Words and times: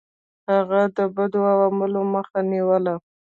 هغه 0.51 0.81
د 0.95 0.99
بدو 1.15 1.41
عواملو 1.51 2.01
مخه 2.13 2.39
نیوله. 2.51 2.95